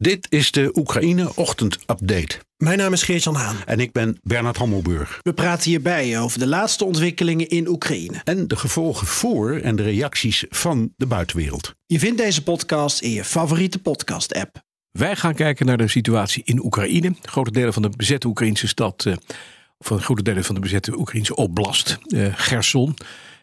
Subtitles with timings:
[0.00, 2.38] Dit is de Oekraïne Ochtend Update.
[2.56, 3.56] Mijn naam is Geert-Jan Haan.
[3.66, 5.20] En ik ben Bernard Hammelburg.
[5.22, 8.20] We praten hierbij over de laatste ontwikkelingen in Oekraïne.
[8.24, 11.74] En de gevolgen voor en de reacties van de buitenwereld.
[11.86, 14.62] Je vindt deze podcast in je favoriete podcast-app.
[14.90, 17.14] Wij gaan kijken naar de situatie in Oekraïne.
[17.22, 19.14] Grote delen van de bezette Oekraïnse stad, uh,
[19.78, 22.96] of een grote delen van de bezette Oekraïnse oblast, uh, Gerson.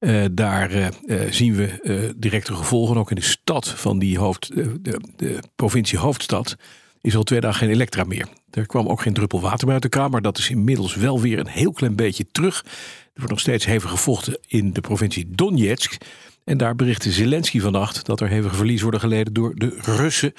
[0.00, 2.96] Uh, daar uh, uh, zien we directe gevolgen.
[2.96, 6.56] Ook in de stad van die hoofd, de, de, provincie hoofdstad
[7.00, 8.28] is al twee dagen geen elektra meer.
[8.50, 11.20] Er kwam ook geen druppel water meer uit de kraan, maar dat is inmiddels wel
[11.20, 12.62] weer een heel klein beetje terug.
[12.64, 12.70] Er
[13.14, 15.96] wordt nog steeds hevig gevochten in de provincie Donetsk.
[16.44, 20.32] En daar berichtte Zelensky vannacht dat er hevige verlies worden geleden door de Russen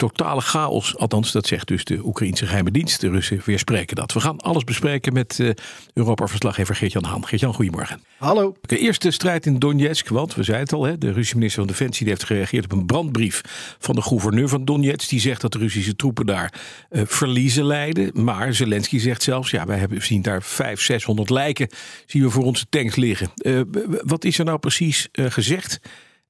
[0.00, 0.96] totale chaos.
[0.96, 3.00] Althans, dat zegt dus de Oekraïnse geheime dienst.
[3.00, 4.12] De Russen weerspreken dat.
[4.12, 5.50] We gaan alles bespreken met uh,
[5.94, 7.26] Europa-verslaggever Geert-Jan Haan.
[7.26, 8.00] Geert-Jan, goedemorgen.
[8.18, 8.56] Hallo.
[8.60, 11.72] De eerste strijd in Donetsk, want we zeiden het al, hè, de Russische minister van
[11.72, 13.40] Defensie heeft gereageerd op een brandbrief
[13.78, 15.08] van de gouverneur van Donetsk.
[15.08, 18.24] Die zegt dat de Russische troepen daar uh, verliezen lijden.
[18.24, 21.68] Maar Zelensky zegt zelfs, ja, wij hebben, zien daar 500, 600 lijken
[22.06, 23.30] zien we voor onze tanks liggen.
[23.36, 23.60] Uh,
[24.02, 25.80] wat is er nou precies gezegd?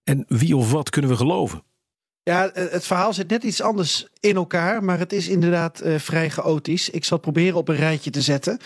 [0.05, 1.63] En wie of wat kunnen we geloven?
[2.23, 6.31] Ja, het verhaal zit net iets anders in elkaar, maar het is inderdaad uh, vrij
[6.31, 6.91] chaotisch.
[6.91, 8.59] Ik zal het proberen op een rijtje te zetten.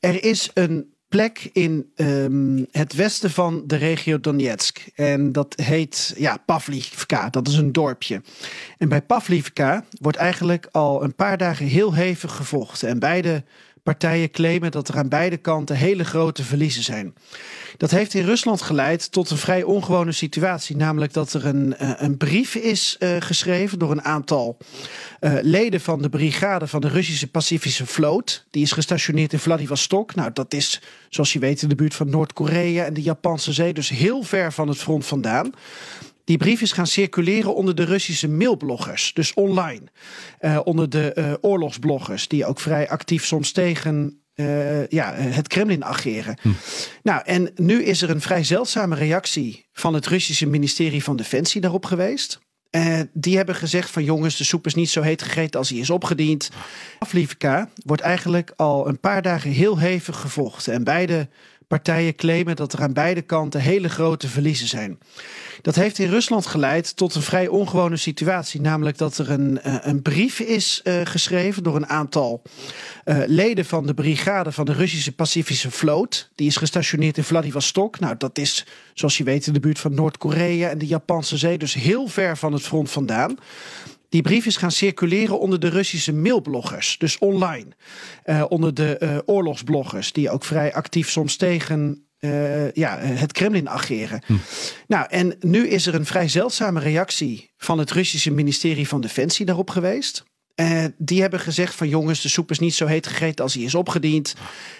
[0.00, 4.86] Er is een plek in um, het westen van de regio Donetsk.
[4.94, 7.30] En dat heet ja, Pavlivka.
[7.30, 8.22] Dat is een dorpje.
[8.78, 12.88] En bij Pavlivka wordt eigenlijk al een paar dagen heel hevig gevochten.
[12.88, 13.44] En beide
[13.84, 17.14] partijen claimen dat er aan beide kanten hele grote verliezen zijn.
[17.76, 20.76] Dat heeft in Rusland geleid tot een vrij ongewone situatie.
[20.76, 24.56] Namelijk dat er een, uh, een brief is uh, geschreven door een aantal
[25.20, 28.46] uh, leden van de brigade van de Russische Pacifische Vloot.
[28.50, 30.14] Die is gestationeerd in Vladivostok.
[30.14, 33.72] Nou, dat is, zoals je weet, in de buurt van Noord-Korea en de Japanse zee.
[33.72, 35.52] Dus heel ver van het front vandaan.
[36.24, 39.82] Die brief is gaan circuleren onder de Russische mailbloggers, dus online.
[40.40, 45.84] Uh, onder de uh, oorlogsbloggers, die ook vrij actief soms tegen uh, ja, het Kremlin
[45.84, 46.38] ageren.
[46.42, 46.48] Hm.
[47.02, 51.60] Nou, en nu is er een vrij zeldzame reactie van het Russische ministerie van Defensie
[51.60, 52.42] daarop geweest.
[52.70, 55.78] Uh, die hebben gezegd van jongens, de soep is niet zo heet gegeten als hij
[55.78, 56.50] is opgediend.
[56.98, 60.72] Aflivka wordt eigenlijk al een paar dagen heel hevig gevochten.
[60.72, 61.28] En beide
[61.74, 64.98] partijen claimen dat er aan beide kanten hele grote verliezen zijn.
[65.62, 68.60] Dat heeft in Rusland geleid tot een vrij ongewone situatie.
[68.60, 72.42] Namelijk dat er een, uh, een brief is uh, geschreven door een aantal
[73.04, 76.30] uh, leden van de brigade van de Russische Pacifische Vloot.
[76.34, 78.00] Die is gestationeerd in Vladivostok.
[78.00, 81.58] Nou, dat is, zoals je weet, in de buurt van Noord-Korea en de Japanse zee.
[81.58, 83.38] Dus heel ver van het front vandaan.
[84.14, 87.66] Die brief is gaan circuleren onder de Russische mailbloggers, dus online.
[88.24, 93.68] Uh, onder de uh, oorlogsbloggers, die ook vrij actief soms tegen uh, ja, het Kremlin
[93.68, 94.22] ageren.
[94.26, 94.32] Hm.
[94.86, 99.46] Nou, en nu is er een vrij zeldzame reactie van het Russische ministerie van Defensie
[99.46, 100.24] daarop geweest.
[100.60, 103.62] Uh, die hebben gezegd van jongens, de soep is niet zo heet gegeten als hij
[103.62, 104.34] is opgediend.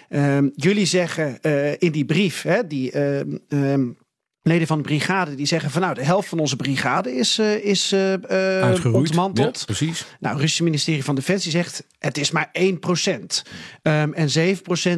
[0.09, 1.41] Uh, jullie zeggen
[1.79, 2.91] in die brief, hè, die
[4.47, 7.65] leden van de brigade die zeggen van nou de helft van onze brigade is, uh,
[7.65, 9.59] is uh, ontmanteld.
[9.59, 10.05] Ja, precies.
[10.19, 12.61] Nou, het Russische ministerie van Defensie zegt het is maar 1%.
[13.81, 14.29] Um, en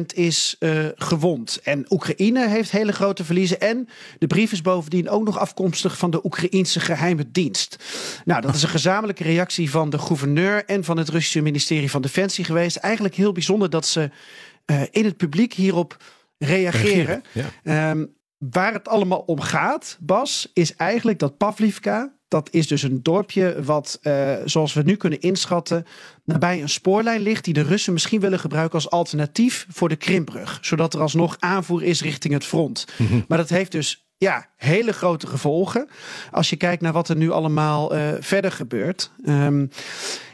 [0.14, 1.60] is uh, gewond.
[1.62, 3.60] En Oekraïne heeft hele grote verliezen.
[3.60, 3.88] En
[4.18, 7.76] de brief is bovendien ook nog afkomstig van de Oekraïense geheime dienst.
[8.24, 12.02] Nou, dat is een gezamenlijke reactie van de gouverneur en van het Russische ministerie van
[12.02, 12.76] Defensie geweest.
[12.76, 14.10] Eigenlijk heel bijzonder dat ze
[14.90, 15.96] in het publiek hierop
[16.38, 17.22] reageren.
[17.32, 17.90] reageren ja.
[17.90, 23.02] um, Waar het allemaal om gaat, Bas, is eigenlijk dat Pavlivka, dat is dus een
[23.02, 25.86] dorpje wat, uh, zoals we nu kunnen inschatten,
[26.24, 30.58] nabij een spoorlijn ligt die de Russen misschien willen gebruiken als alternatief voor de Krimbrug.
[30.60, 32.86] Zodat er alsnog aanvoer is richting het front.
[32.96, 33.24] Mm -hmm.
[33.28, 35.88] Maar dat heeft dus ja, hele grote gevolgen.
[36.30, 39.10] Als je kijkt naar wat er nu allemaal uh, verder gebeurt.
[39.24, 39.70] Um,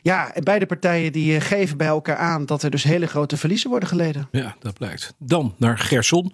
[0.03, 3.89] ja, beide partijen die geven bij elkaar aan dat er dus hele grote verliezen worden
[3.89, 4.29] geleden.
[4.31, 5.15] Ja, dat blijkt.
[5.19, 6.33] Dan naar Gerson.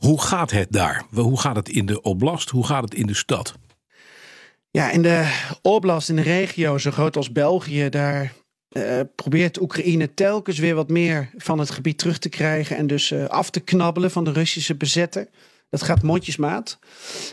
[0.00, 1.04] Hoe gaat het daar?
[1.14, 2.50] Hoe gaat het in de oblast?
[2.50, 3.54] Hoe gaat het in de stad?
[4.70, 8.32] Ja, in de oblast, in de regio zo groot als België, daar
[8.72, 13.10] uh, probeert Oekraïne telkens weer wat meer van het gebied terug te krijgen en dus
[13.10, 15.28] uh, af te knabbelen van de Russische bezetter.
[15.70, 16.78] Dat gaat mondjesmaat.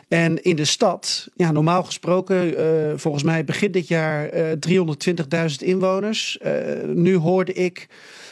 [0.07, 4.29] En in de stad, ja, normaal gesproken, uh, volgens mij begin dit jaar
[4.59, 6.39] 320.000 inwoners.
[6.85, 7.87] nu hoorde ik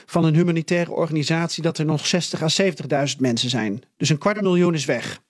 [0.06, 2.50] van een humanitaire organisatie dat er nog 60 à
[3.07, 3.81] 70.000 mensen zijn.
[3.98, 5.22] Dus een kwart miljoen is weg.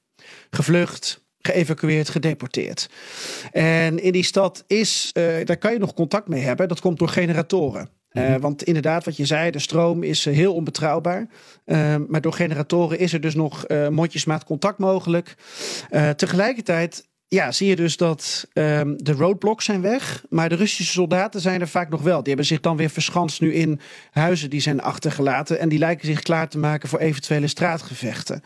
[0.50, 2.89] Gevlucht, geëvacueerd, gedeporteerd.
[3.51, 5.10] En in die stad is,
[5.44, 6.68] daar kan je nog contact mee hebben.
[6.68, 7.89] Dat komt door generatoren.
[8.17, 11.27] Uh, want inderdaad, wat je zei, de stroom is heel onbetrouwbaar.
[11.65, 15.35] Uh, maar door generatoren is er dus nog mondjesmaat contact mogelijk.
[16.15, 20.23] tegelijkertijd ja, zie je dus dat um, de roadblocks zijn weg.
[20.29, 22.17] Maar de Russische soldaten zijn er vaak nog wel.
[22.17, 23.79] Die hebben zich dan weer verschanst nu in
[24.12, 25.59] huizen die zijn achtergelaten.
[25.59, 28.44] En die lijken zich klaar te maken voor eventuele straatgevechten.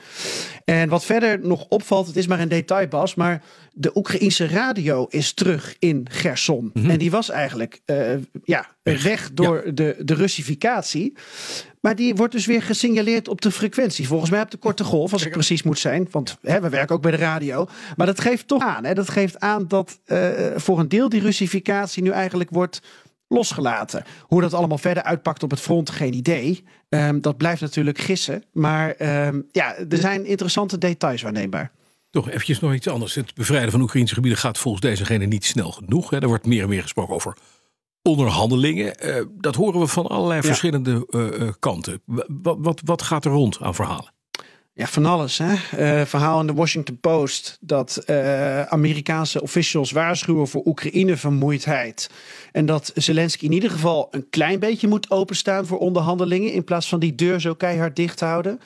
[0.66, 3.44] En wat verder nog opvalt, het is maar een detail Bas, maar
[3.74, 6.72] de Oekraïense radio is terug in Gerson.
[6.74, 6.90] Mm -hmm.
[6.90, 8.12] En die was eigenlijk uh,
[8.44, 9.72] ja, weg door ja.
[9.72, 11.18] de, de Russificatie.
[11.82, 14.08] Maar die wordt dus weer gesignaleerd op de frequentie.
[14.08, 16.08] Volgens mij op de korte golf, als het precies moet zijn.
[16.12, 17.68] Want hè, we werken ook bij de radio.
[17.96, 18.86] Maar dat geeft toch aan.
[18.86, 22.82] Hè, dat geeft aan dat uh, voor een deel die Russificatie nu eigenlijk wordt
[23.28, 24.04] losgelaten.
[24.22, 26.64] Hoe dat allemaal verder uitpakt op het front, geen idee.
[26.90, 28.44] Um, dat blijft natuurlijk gissen.
[28.52, 28.96] Maar
[29.28, 31.72] um, ja, er zijn interessante details waarneembaar.
[32.10, 33.16] Toch eventjes nog iets anders.
[33.16, 36.10] Het bevrijden van Oekraïnse gebieden gaat volgens dezegene niet snel genoeg.
[36.10, 36.20] Hè.
[36.20, 37.38] Er wordt meer en meer gesproken over
[38.02, 38.94] onderhandelingen.
[39.06, 40.46] Uh, dat horen we van allerlei ja.
[40.46, 42.02] verschillende uh, uh, kanten.
[42.28, 44.14] Wat, wat, wat gaat er rond aan verhalen?
[44.74, 45.38] Ja, van alles.
[45.38, 45.54] Hè?
[45.54, 52.10] Uh, verhaal in de Washington Post dat uh, Amerikaanse officials waarschuwen voor Oekraïne-vermoeidheid.
[52.52, 56.54] En dat Zelensky in ieder geval een klein beetje moet openstaan voor onderhandelingen.
[56.54, 58.60] In plaats van die deur zo keihard dicht houden.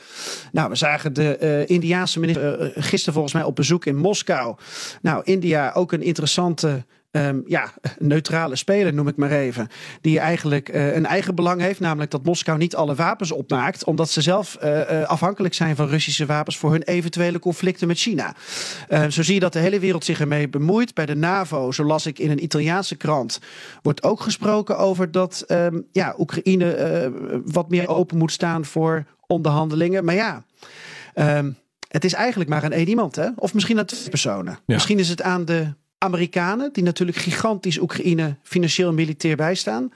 [0.52, 4.56] Nou, we zagen de uh, Indiaanse minister gisteren volgens mij op bezoek in Moskou.
[5.02, 9.68] Nou, India ook een interessante Um, ja, neutrale speler noem ik maar even.
[10.02, 11.80] Die eigenlijk uh, een eigen belang heeft.
[11.80, 13.84] Namelijk dat Moskou niet alle wapens opmaakt.
[13.84, 17.98] Omdat ze zelf uh, uh, afhankelijk zijn van Russische wapens voor hun eventuele conflicten met
[17.98, 18.36] China.
[19.10, 20.94] zo zie je dat de hele wereld zich ermee bemoeit.
[20.94, 23.40] Bij de NAVO, zo las ik in een Italiaanse krant,
[23.82, 27.12] wordt ook gesproken over dat um, ja, Oekraïne
[27.46, 30.06] wat meer open moet staan voor onderhandelingen.
[30.06, 30.44] Maar ja.
[31.16, 31.58] Um,
[31.88, 33.30] het is eigenlijk maar aan één iemand, hè?
[33.36, 34.54] Of misschien aan twee personen.
[34.66, 34.74] Ja.
[34.74, 39.92] Misschien is het aan de Amerikanen, die natuurlijk gigantisch Oekraïne financieel en militair bijstaan.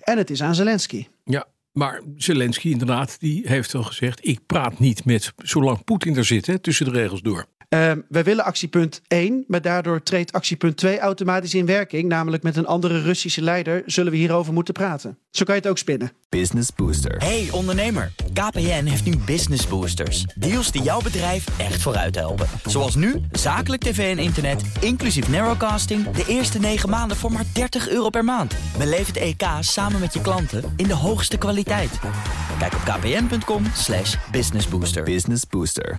[0.00, 1.06] En het is aan Zelensky.
[1.24, 6.24] Ja, maar Zelensky inderdaad, die heeft al gezegd: ik praat niet met zolang Poetin er
[6.24, 7.46] zit, hè, tussen de regels door.
[7.74, 12.08] Uh, wij willen actiepunt 1, maar daardoor treedt actiepunt 2 automatisch in werking.
[12.08, 15.18] Namelijk met een andere Russische leider zullen we hierover moeten praten.
[15.30, 16.12] Zo kan je het ook spinnen.
[16.28, 17.16] Business Booster.
[17.16, 20.22] Hey ondernemer, KPN heeft nu Business Boosters.
[20.22, 22.46] Deals die jouw bedrijf echt vooruit helpen.
[22.64, 26.10] Zoals nu, zakelijk tv en internet, inclusief narrowcasting...
[26.10, 28.54] de eerste 9 maanden voor maar 30 euro per maand.
[28.78, 31.98] Beleef het EK samen met je klanten in de hoogste kwaliteit.
[32.58, 35.02] Kijk op kpn.com slash businessbooster.
[35.02, 35.96] Business Booster.